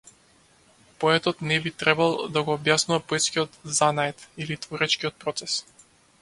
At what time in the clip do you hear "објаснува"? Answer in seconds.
2.61-3.03